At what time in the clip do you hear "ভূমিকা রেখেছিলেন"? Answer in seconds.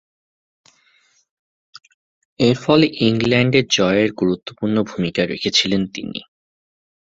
4.89-5.81